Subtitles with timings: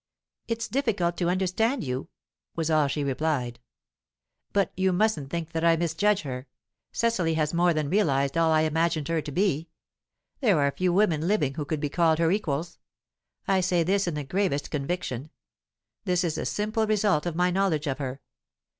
[0.47, 2.09] "It's difficult to understand you,"
[2.55, 3.59] was all she replied.
[4.51, 6.47] "But you mustn't think that I misjudge her.
[6.91, 9.69] Cecily has more than realized all I imagined her to be.
[10.39, 12.79] There are few women living who could be called her equals.
[13.47, 15.29] I say this in the gravest conviction;
[16.05, 18.21] this is the simple result of my knowledge of her.